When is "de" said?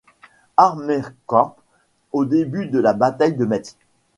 2.65-2.79, 3.35-3.45